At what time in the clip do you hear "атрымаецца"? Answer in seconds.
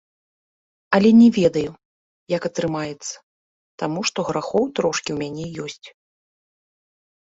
2.51-3.13